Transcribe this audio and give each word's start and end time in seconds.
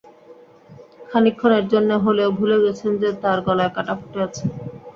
খানিকক্ষণের 1.09 1.65
জন্যে 1.73 1.95
হলেও 2.05 2.29
ভুলে 2.37 2.57
গেছেন 2.63 2.91
যে 3.01 3.09
তাঁর 3.23 3.37
গলায় 3.47 3.71
কাটা 3.75 3.93
ফুটে 3.99 4.19
আছে। 4.27 4.45